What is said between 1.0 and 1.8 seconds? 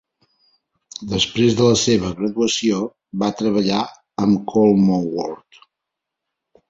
Després de la